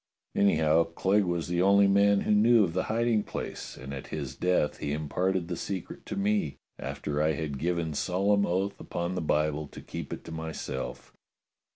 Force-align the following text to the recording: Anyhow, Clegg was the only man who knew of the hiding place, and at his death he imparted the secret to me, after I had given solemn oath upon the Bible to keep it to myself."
Anyhow, 0.33 0.85
Clegg 0.85 1.25
was 1.25 1.47
the 1.47 1.61
only 1.61 1.87
man 1.87 2.21
who 2.21 2.31
knew 2.31 2.63
of 2.63 2.73
the 2.73 2.85
hiding 2.85 3.21
place, 3.21 3.77
and 3.77 3.93
at 3.93 4.07
his 4.07 4.35
death 4.35 4.77
he 4.79 4.93
imparted 4.93 5.47
the 5.47 5.55
secret 5.55 6.07
to 6.07 6.15
me, 6.15 6.57
after 6.79 7.21
I 7.21 7.33
had 7.33 7.59
given 7.59 7.93
solemn 7.93 8.47
oath 8.47 8.79
upon 8.79 9.13
the 9.13 9.21
Bible 9.21 9.67
to 9.67 9.79
keep 9.79 10.11
it 10.11 10.23
to 10.23 10.31
myself." 10.31 11.13